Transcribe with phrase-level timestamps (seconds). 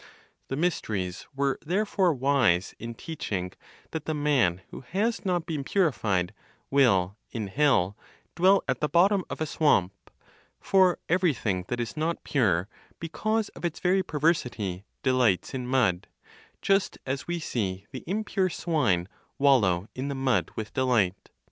[0.47, 3.53] The mysteries were therefore wise in teaching
[3.91, 6.33] that the man who has not been purified
[6.71, 7.95] will, in hell,
[8.33, 9.93] dwell at the bottom of a swamp;
[10.59, 12.67] for everything that is not pure,
[12.99, 16.07] because of its very perversity, delights in mud,
[16.63, 19.07] just as we see the impure swine
[19.37, 21.29] wallow in the mud with delight.